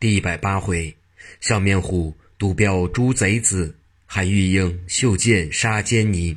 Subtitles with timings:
[0.00, 0.96] 第一百八回，
[1.42, 3.76] 笑面虎独标诛贼子，
[4.06, 6.34] 韩玉英袖剑杀奸尼。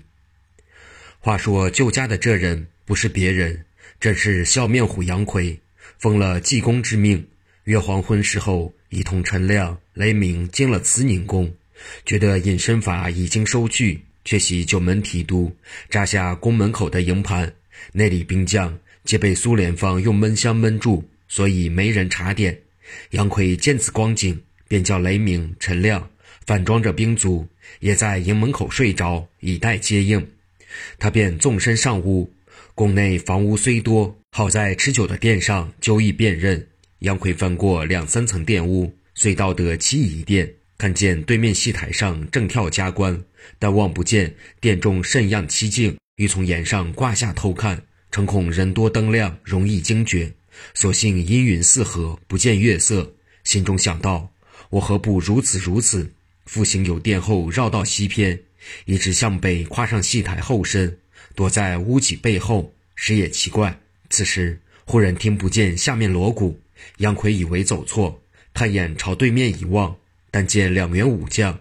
[1.21, 3.63] 话说救家的这人不是别人，
[4.01, 5.57] 正是笑面虎杨奎，
[5.97, 7.25] 奉了济公之命，
[7.63, 11.49] 约黄昏时候，一同陈亮、雷鸣进了慈宁宫，
[12.05, 15.55] 觉得隐身法已经收去，却喜九门提督
[15.89, 17.53] 扎下宫门口的营盘，
[17.93, 22.59] 那里兵将皆被苏联方用闷香闷住，所以没人查点。
[23.11, 26.09] 杨奎见此光景，便叫雷鸣、陈亮
[26.45, 27.47] 反装着兵卒，
[27.79, 30.27] 也在营门口睡着，以待接应。
[30.97, 32.33] 他便纵身上屋，
[32.73, 36.67] 宫内房屋虽多，好在持久的殿上久易辨认。
[36.99, 43.23] 杨奎翻过两三层殿屋，遂到得七仪殿，看见对面戏台上正跳加官，
[43.59, 50.31] 但望不见殿中甚样凄静，欲从檐上挂下偷看，诚恐人多灯亮，容易惊觉。
[50.73, 54.31] 所幸阴云四合，不见月色，心中想到：
[54.69, 56.11] 我何不如此如此？
[56.45, 58.39] 复行有殿后，绕到西偏，
[58.85, 60.97] 一直向北，跨上戏台后身，
[61.35, 62.73] 躲在屋脊背后。
[62.95, 63.79] 时也奇怪，
[64.09, 66.59] 此时忽然听不见下面锣鼓。
[66.97, 68.21] 杨奎以为走错，
[68.53, 69.95] 探眼朝对面一望，
[70.29, 71.57] 但见两员武将，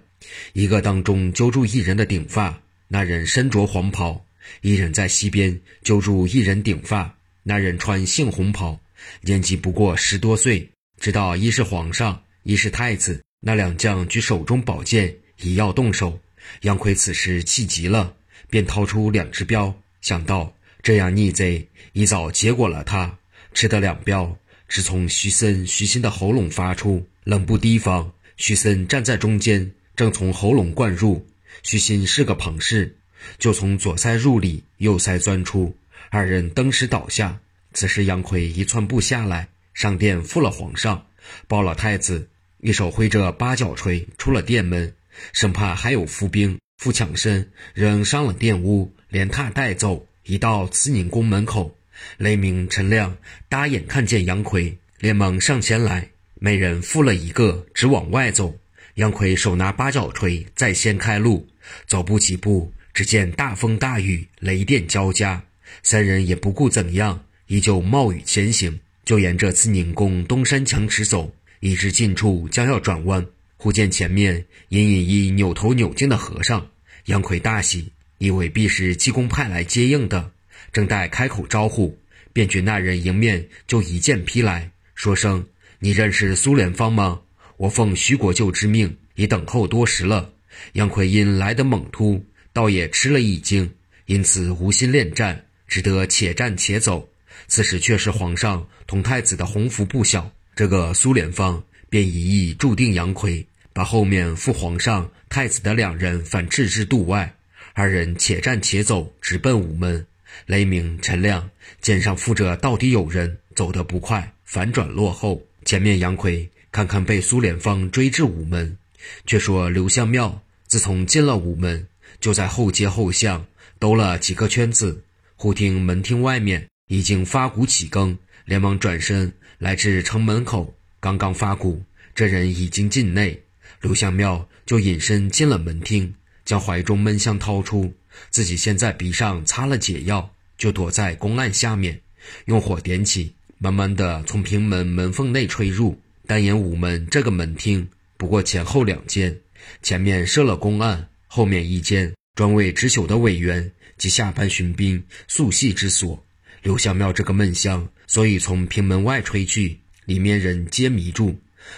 [0.52, 4.22] 一个当中揪住一人的顶发，那人身着黄袍；
[4.60, 8.78] 一人在西边揪住一人顶发，那人穿杏红袍。
[9.20, 10.68] 年纪不过十多岁，
[11.00, 13.22] 知道一是皇上，一是太子。
[13.40, 16.18] 那两将举手中宝剑，已要动手。
[16.62, 18.14] 杨奎此时气急了，
[18.48, 23.18] 便掏出两只镖，想到这样逆贼，一早结果了他。
[23.54, 24.36] 吃得两镖，
[24.68, 28.12] 直从徐森、徐新的喉咙发出，冷不提防。
[28.36, 31.26] 徐森站在中间，正从喉咙灌入。
[31.62, 32.96] 徐新是个旁氏，
[33.38, 35.76] 就从左腮入里，右腮钻出，
[36.10, 37.38] 二人登时倒下。
[37.72, 41.06] 此时，杨奎一窜步下来，上殿负了皇上，
[41.48, 42.28] 抱了太子，
[42.58, 44.94] 一手挥着八角锤出了殿门，
[45.32, 51.76] 生怕还有伏兵复抢身，仍上了殿屋，连踏带走，一到慈宁宫门口。
[52.16, 53.16] 雷鸣、陈亮
[53.48, 58.58] 搭眼看见杨奎，连忙上前来，每人负了一个，直往外走。
[58.94, 61.48] 杨奎手拿八角锤，在先开路，
[61.86, 65.42] 走不几步，只见大风大雨，雷电交加，
[65.82, 67.24] 三人也不顾怎样。
[67.52, 71.30] 依旧冒雨前行，就沿着慈宁宫东山墙直走，
[71.60, 73.26] 一至近处将要转弯，
[73.58, 76.66] 忽见前面隐隐一扭头扭进的和尚。
[77.08, 80.30] 杨奎大喜，以为必是济公派来接应的，
[80.72, 81.94] 正待开口招呼，
[82.32, 85.46] 便觉那人迎面就一剑劈来，说声
[85.78, 87.20] ：“你认识苏联方吗？
[87.58, 90.32] 我奉徐国舅之命，已等候多时了。”
[90.72, 92.24] 杨奎因来得猛突，
[92.54, 93.70] 倒也吃了一惊，
[94.06, 97.06] 因此无心恋战，只得且战且走。
[97.52, 107.30] 此时却是皇上同太子的鸿福不小，这个苏联方便一意注定杨奎，把后面负皇上、太子的两人反置之度外。
[107.74, 110.06] 二人且战且走，直奔午门。
[110.46, 111.46] 雷鸣、陈亮
[111.82, 115.42] 肩上负着到底有人，走得不快，反转落后。
[115.66, 118.78] 前面杨奎看看被苏联方追至午门，
[119.26, 121.86] 却说刘相庙自从进了午门，
[122.18, 123.44] 就在后街后巷
[123.78, 125.04] 兜了几个圈子，
[125.36, 126.66] 忽听门厅外面。
[126.92, 130.76] 已经发鼓起更，连忙转身来至城门口。
[131.00, 131.82] 刚刚发鼓，
[132.14, 133.42] 这人已经进内。
[133.80, 136.14] 刘相庙就隐身进了门厅，
[136.44, 137.90] 将怀中闷香掏出，
[138.28, 141.98] 自己先在鼻上擦了解药，就躲在公案下面，
[142.44, 145.98] 用火点起，慢慢的从平门门缝内吹入。
[146.26, 147.88] 单眼午门这个门厅
[148.18, 149.34] 不过前后两间，
[149.80, 156.22] 前面设了公案，后面一间专为值守的委员及下班巡兵宿系之所。
[156.62, 161.36] 刘小庙这个闷香，所以从平门外吹去，里面人皆迷住。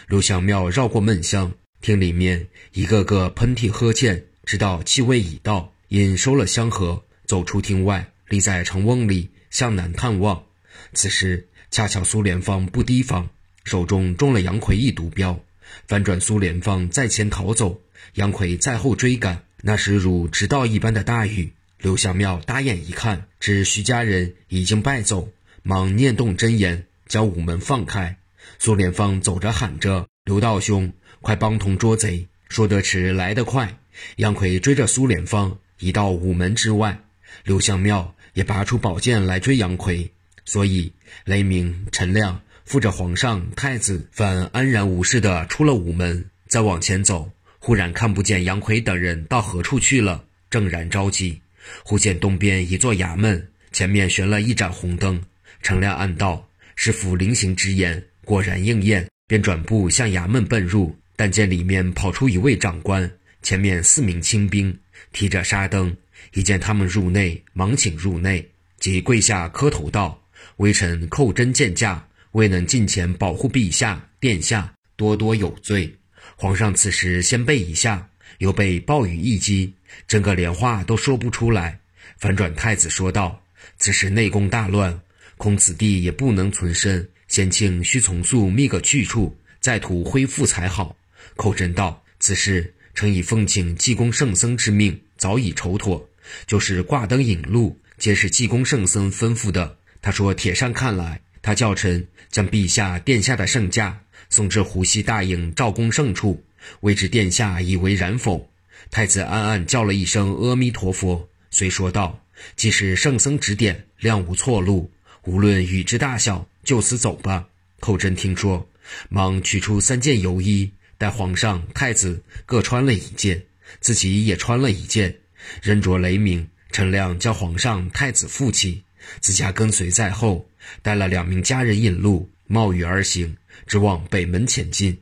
[0.09, 10.45] 刘小庙绕过闷香，听里面一个个喷嚏呵欠，知道气味已到，因收了香盒，走出厅外，立在城瓮里向南探望。
[10.93, 13.31] 此时恰巧苏联方不提防，
[13.65, 15.41] 手中中了杨奎一毒镖，
[15.89, 17.81] 反转苏联方在前逃走，
[18.17, 19.45] 杨奎在后追赶。
[19.63, 21.55] 那时如直道一般的大雨。
[21.85, 25.29] 刘相庙打眼一看，知徐家人已经败走，
[25.63, 28.17] 忙念动真言，将午门放开。
[28.59, 33.81] 苏连芳走着喊着：“刘道兄，快帮同捉贼！”说得迟，来得快。
[34.17, 37.05] 杨奎追着苏连芳，已到午门之外。
[37.45, 40.11] 刘相庙也拔出宝剑来追杨奎，
[40.47, 40.91] 所以
[41.27, 46.31] 雷鸣、陈亮扶着皇上、太子，反安然无事的出了午门。
[46.49, 51.43] 再往前走，忽然看不见杨奎等人到何处去了，正然着急。
[51.83, 55.23] 忽见东边一座衙门，前面悬了一盏红灯。
[55.63, 60.95] 程亮暗道：“是府临行之言，果然应验。”便转步向衙门奔入。
[61.17, 63.09] 但见里面跑出一位长官，
[63.41, 64.77] 前面四名清兵
[65.13, 65.97] 提着纱灯，
[66.33, 68.45] 一见他们入内，忙请入内，
[68.81, 70.21] 即跪下磕头道
[70.59, 75.95] ：“微臣寇真见驾，未能近前保护陛下殿下，多多有罪。”
[76.37, 78.09] 皇上此时先备一下，
[78.39, 79.75] 又被暴雨一击，
[80.07, 81.81] 整个连话都说不出来。
[82.19, 83.43] 反转太子说道
[83.79, 85.01] ：“此时内宫大乱，
[85.37, 90.97] 恐此地也不能存身，先请须从速觅个去处，再图恢复才好。”
[91.37, 96.09] 寇真道：“此事臣已奉请济公圣僧之命，早已筹妥。
[96.47, 99.77] 就是挂灯引路，皆是济公圣僧吩咐的。
[100.01, 104.01] 他说帖上看来，他叫臣将陛下殿下的圣驾
[104.31, 106.43] 送至湖西大营赵公圣处，
[106.81, 108.51] 未知殿下以为然否？”
[108.91, 112.23] 太子暗暗叫了一声阿弥陀佛，遂说道
[112.55, 114.91] ：“既是圣僧指点，谅无错路。
[115.25, 117.47] 无论雨之大小，就此走吧。”
[117.81, 118.69] 寇真听说，
[119.09, 120.71] 忙取出三件油衣。
[120.97, 123.45] 待皇上、太子各穿了一件，
[123.81, 125.15] 自己也穿了一件，
[125.61, 126.49] 人着雷鸣。
[126.71, 128.83] 陈亮叫皇上、太子负起，
[129.21, 130.49] 自家跟随在后，
[130.83, 133.37] 带了两名家人引路，冒雨而行，
[133.67, 134.97] 直往北门前进。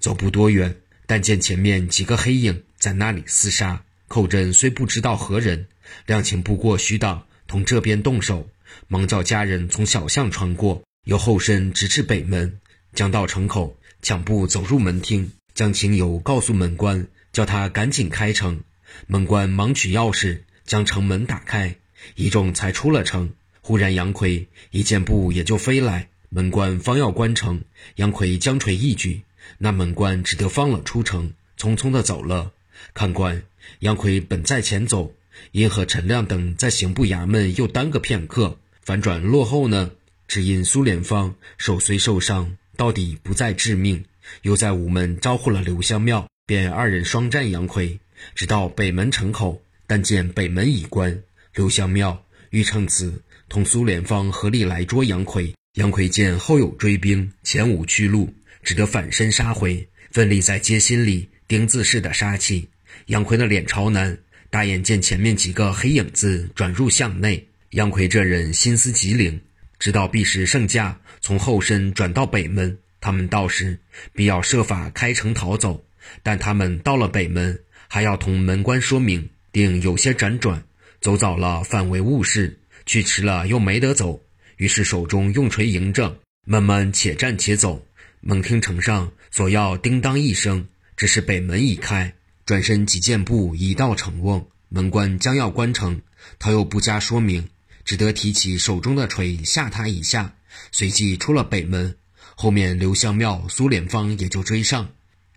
[0.00, 0.74] 走不多远，
[1.08, 3.82] 但见前面几个黑影在那里厮杀。
[4.08, 5.66] 寇真虽不知道何人，
[6.04, 8.50] 量情不过虚档，同这边动手，
[8.88, 12.60] 忙叫家人从小巷穿过，由后身直至北门，
[12.92, 13.76] 将到城口。
[14.02, 18.60] 抢步走入门厅，将情由告诉门官，叫他赶紧开城。
[19.06, 21.76] 门官忙取钥匙，将城门打开，
[22.14, 23.32] 一众才出了城。
[23.62, 27.64] 忽然杨奎一箭步也就飞来，门官方要关城，
[27.96, 29.22] 杨奎将锤一举，
[29.56, 32.52] 那门官只得放了出城，匆匆的走了。
[32.92, 33.42] 看官，
[33.78, 35.14] 杨奎本在前走，
[35.52, 39.92] 因和陈亮等在刑部衙门又耽搁片刻，反转落后呢？
[40.26, 42.56] 只因苏连方手虽受伤。
[42.76, 44.04] 到底不再致命，
[44.42, 47.98] 又在午门招呼了刘香庙，便二人双战杨奎，
[48.36, 51.20] 直到北门城口，但见北门已关。
[51.54, 58.32] 刘香庙欲趁此同苏连方合力来捉杨奎，杨奎见后有追兵，前无去路，
[58.62, 62.68] 只得反身杀回，奋力在街心里钉子似的杀气。
[63.06, 64.18] 杨奎的脸朝南，
[64.50, 69.40] 大眼见前面几个黑影子转入巷内，杨奎这人心思极灵。
[69.78, 73.78] 知道必是圣驾从后身转到北门，他们到时
[74.12, 75.84] 必要设法开城逃走。
[76.22, 77.56] 但他们到了北门，
[77.86, 80.62] 还要同门官说明，定有些辗转，
[81.00, 84.20] 走早了反为误事，去迟了又没得走。
[84.56, 87.86] 于是手中用锤迎着，慢慢且战且走。
[88.20, 90.66] 猛听城上索要叮当一声，
[90.96, 92.12] 只是北门已开，
[92.44, 96.00] 转身几箭步已到城瓮，门官将要关城，
[96.38, 97.48] 他又不加说明。
[97.84, 100.34] 只得提起手中的锤吓他一下，
[100.72, 101.96] 随即出了北门。
[102.34, 104.88] 后面刘向庙、苏连芳也就追上。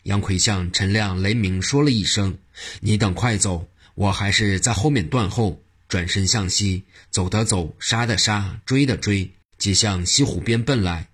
[0.04, 2.38] 杨奎向陈亮、雷鸣说了一声
[2.82, 11.08] ：“你等快走，我还是在后面断后。”转身向西，走的走，杀的杀，追的追，即向西湖边奔来。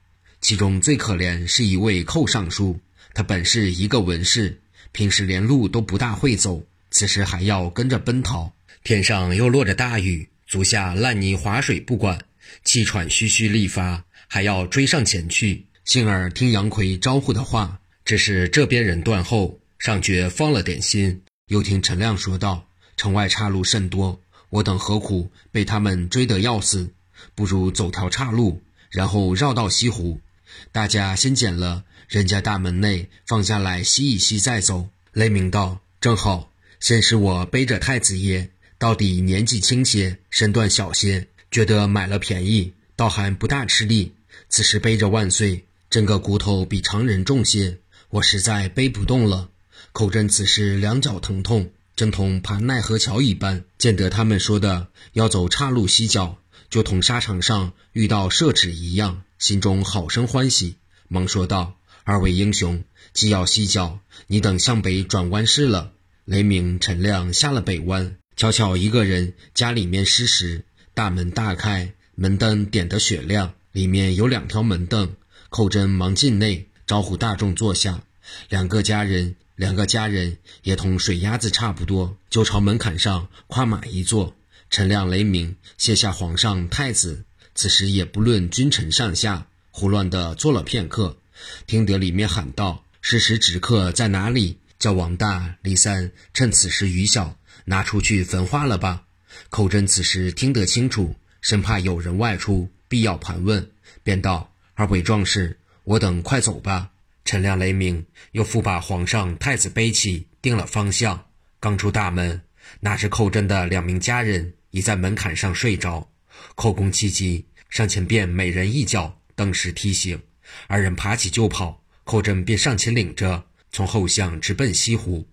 [0.48, 2.80] 其中最可怜是一位寇尚书，
[3.14, 4.62] 他本是一个文士，
[4.94, 8.54] 平时连路都不大会走，此时还要跟着奔逃。
[8.82, 10.30] 天上又落着大雨。
[10.48, 12.24] 足下烂泥滑水不管，
[12.64, 15.66] 气喘吁吁力发，还要追上前去。
[15.84, 21.24] 幸而听杨奎招呼的话，只是这边人断后，尚觉放了点心。
[21.48, 26.94] 又听陈亮说道：“城外岔路甚多，我等何苦被他们追得要死？
[27.36, 30.22] 不如走条岔路，然后绕到西湖。
[30.72, 38.50] 大家先捡了人家大门内放下来吸一吸再走。”雷鸣道：“正好，先是我背着太子爷。”
[38.80, 44.14] 到底年纪轻些，身段小些，觉得买了便宜，倒还不大吃力。
[44.50, 49.50] 此时背着万岁，整个骨头比常人重些，我实在背不动了。
[49.94, 53.64] 寇真此时两脚疼痛，正同爬奈何桥一般。
[53.80, 56.38] 见得他们说的要走岔路西脚，
[56.70, 60.78] 就同沙场上遇到射纸一样，心中好生欢喜，
[61.08, 65.94] 忙说道：“二位英雄，既要西角，你等向北转弯是了。”
[66.26, 68.18] 雷鸣、陈亮下了北弯。
[68.36, 75.16] 巧巧一个人，家里面失时，大门大开，门灯点得雪亮，里面有两条门凳。
[75.50, 78.04] 寇真忙进内招呼大众坐下，
[78.50, 84.36] 两个家人，两个家人也同水鸭子差不多，就朝门槛上跨马一坐。
[84.70, 87.24] 陈亮、雷鸣卸下皇上、太子，
[87.58, 91.18] 此时也不论君臣上下，胡乱的坐了片刻，
[91.66, 94.60] 听得里面喊道：“是时止客在哪里？
[94.78, 97.36] 叫王大、李三趁此时雨小。”
[97.66, 99.06] 拿出去焚化了吧。
[99.50, 103.68] 寇真此时听得清楚，生怕有人外出，必要盘问，
[104.04, 106.92] 便道：“二位壮士，我等快走吧。”
[107.26, 111.26] 陈亮雷鸣，又复把皇上、太子背起，定了方向。
[111.60, 112.40] 刚出大门，
[112.80, 116.08] 那是寇真的两名家人已在门槛上睡着。
[116.56, 120.20] 寇公气急，上前便每人一脚，登时踢醒。
[120.68, 125.28] 二人爬起就跑，寇真便上前领着，从后巷直奔西湖。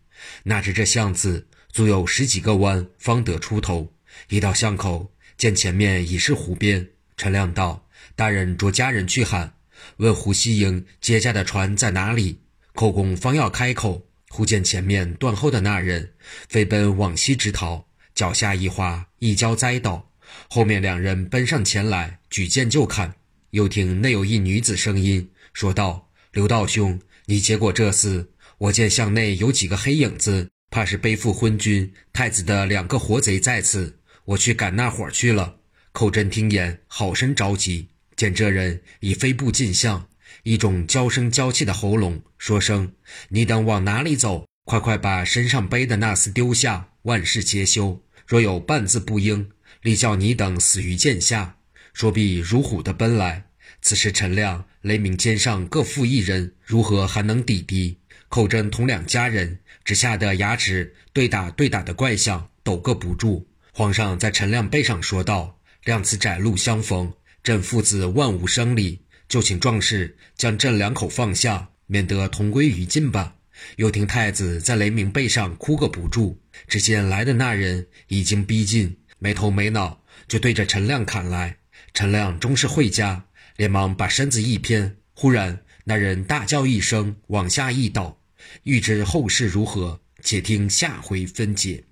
[0.44, 3.92] 哪知这巷子足有十几个弯，方得出头。
[4.28, 6.88] 一到巷口，见前面已是湖边。
[7.16, 9.54] 陈亮道：“大人着家人去喊，
[9.98, 12.40] 问胡西营接驾的船在哪里。”
[12.74, 16.14] 寇公方要开口，忽见前面断后的那人
[16.48, 20.10] 飞奔往西直逃，脚下一滑，一跤栽倒。
[20.48, 23.14] 后面两人奔上前来，举剑就砍。
[23.50, 28.26] 又听内有一女子声音说道：“刘道兄，你接过这厮？
[28.58, 34.00] 我见巷内有几个黑影子，怕是背负昏君太子的两个活贼在此。
[34.24, 35.56] 我去赶那伙去了。”
[35.92, 37.88] 寇真听言，好生着急。
[38.16, 40.08] 见这人已飞步进巷，
[40.42, 42.92] 一种娇声娇气的喉咙说声
[43.30, 44.46] ：“你等往哪里走？
[44.64, 48.02] 快快把身上背的那厮丢下，万事皆休。
[48.26, 49.50] 若有半字不应，
[49.84, 51.54] 立叫你等死于剑下。”
[51.94, 53.44] 说毕，如虎的奔来。
[53.80, 57.98] 此时陈亮、雷鸣肩上各负一人，如何还能抵敌？
[58.28, 63.46] 寇真同两家人只吓得牙齿对打对打的怪相，抖个不住。
[63.72, 65.60] 皇上在陈亮背上说道。
[65.84, 67.12] 谅此窄路相逢，
[67.42, 73.36] 朕父子万无生理，就请壮士将朕两口放下，免得同归于尽吧。
[73.76, 76.40] 又听太子在雷鸣背上哭个不住。
[76.66, 81.56] 只见来的那人已经逼近，没头没脑就对着陈亮砍来。
[81.94, 83.24] 陈亮终是会家，
[83.56, 84.98] 连忙把身子一偏。
[85.14, 88.20] 忽然那人大叫一声，往下一倒。
[88.64, 91.84] 欲知后事如何，且听下回分解。